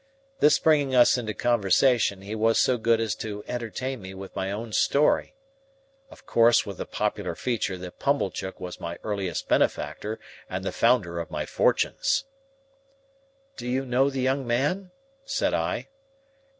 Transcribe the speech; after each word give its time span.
This 0.39 0.57
bringing 0.57 0.95
us 0.95 1.15
into 1.15 1.35
conversation, 1.35 2.21
he 2.23 2.33
was 2.33 2.57
so 2.57 2.79
good 2.79 2.99
as 2.99 3.13
to 3.17 3.43
entertain 3.47 4.01
me 4.01 4.15
with 4.15 4.35
my 4.35 4.51
own 4.51 4.73
story,—of 4.73 6.25
course 6.25 6.65
with 6.65 6.77
the 6.77 6.87
popular 6.87 7.35
feature 7.35 7.77
that 7.77 7.99
Pumblechook 7.99 8.59
was 8.59 8.81
my 8.81 8.97
earliest 9.03 9.47
benefactor 9.47 10.19
and 10.49 10.65
the 10.65 10.71
founder 10.71 11.19
of 11.19 11.29
my 11.29 11.45
fortunes. 11.45 12.23
"Do 13.55 13.67
you 13.67 13.85
know 13.85 14.09
the 14.09 14.21
young 14.21 14.47
man?" 14.47 14.89
said 15.23 15.53
I. 15.53 15.87